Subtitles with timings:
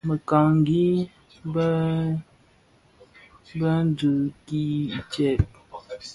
[0.09, 0.85] Bekangi
[3.57, 3.85] bëdhen
[4.45, 4.63] dhi
[5.11, 5.29] tsè?